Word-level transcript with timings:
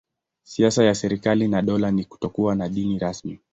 Siasa 0.43 0.83
ya 0.83 0.95
serikali 0.95 1.47
na 1.47 1.61
dola 1.61 1.91
ni 1.91 2.05
kutokuwa 2.05 2.55
na 2.55 2.69
dini 2.69 2.99
rasmi. 2.99 3.39